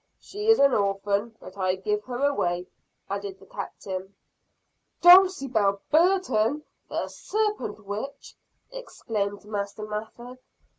[0.19, 2.65] "She is an orphan; but I give her away,"
[3.07, 4.15] added the Captain.
[4.99, 6.63] "Dulcibel Burton!
[6.89, 8.35] the serpent witch!"
[8.71, 10.39] exclaimed Master Mather.